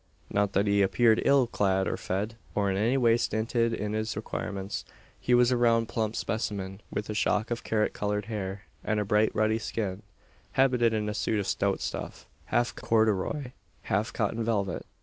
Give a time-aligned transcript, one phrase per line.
[0.31, 4.15] Not that he appeared ill clad or fed, or in any way stinted in his
[4.15, 4.83] requirements.
[5.19, 9.05] He was a round plump specimen, with a shock of carrot coloured hair and a
[9.05, 10.01] bright ruddy skin,
[10.53, 13.51] habited in a suit of stout stuff half corduroy,
[13.83, 14.87] half cotton velvet.